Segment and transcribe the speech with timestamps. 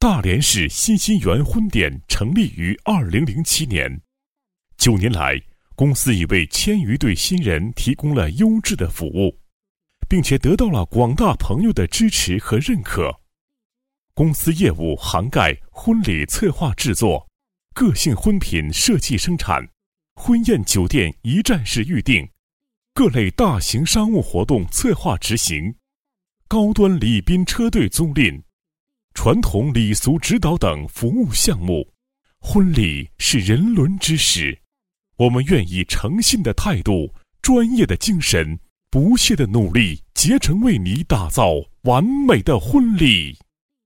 [0.00, 4.00] 大连市新新源婚典成立于二零零七年，
[4.76, 5.34] 九年来，
[5.74, 9.36] 公司已为千余对新人提供了优质的服务，
[10.08, 13.12] 并且得到了广大朋友的支持和认可。
[14.14, 17.28] 公司业务涵盖婚礼策划制作、
[17.74, 19.68] 个性婚品设计生产、
[20.14, 22.24] 婚宴酒店一站式预订、
[22.94, 25.74] 各类大型商务活动策划执行、
[26.46, 28.40] 高端礼宾车队租赁。
[29.20, 31.84] 传统礼俗指导等服务项目，
[32.38, 34.56] 婚礼是人伦之事，
[35.16, 38.56] 我们愿以诚信的态度、专业的精神、
[38.92, 43.36] 不懈的努力，竭诚为你打造完美的婚礼。